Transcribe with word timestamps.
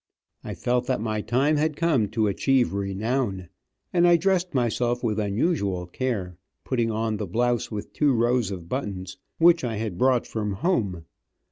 I 0.43 0.55
felt 0.55 0.87
that 0.87 0.99
my 0.99 1.21
time 1.21 1.57
had 1.57 1.75
come 1.75 2.07
to 2.09 2.25
achieve 2.25 2.73
renown, 2.73 3.49
and 3.93 4.07
I 4.07 4.17
dressed 4.17 4.55
myself 4.55 5.03
with 5.03 5.19
unusual 5.19 5.85
care, 5.85 6.37
putting 6.63 6.89
on 6.89 7.17
the 7.17 7.27
blouse 7.27 7.69
with 7.69 7.93
two 7.93 8.11
rows 8.11 8.49
of 8.49 8.67
buttons, 8.67 9.17
which 9.37 9.63
I 9.63 9.75
had 9.75 9.99
brought 9.99 10.25
from 10.25 10.53
home. 10.53 11.05